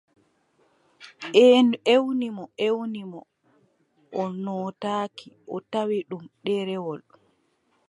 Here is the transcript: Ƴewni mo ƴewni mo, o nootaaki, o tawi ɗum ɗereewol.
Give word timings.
Ƴewni 1.85 2.27
mo 2.37 2.43
ƴewni 2.59 3.01
mo, 3.11 3.19
o 4.19 4.23
nootaaki, 4.43 5.27
o 5.53 5.55
tawi 5.71 5.97
ɗum 6.09 6.23
ɗereewol. 6.43 7.01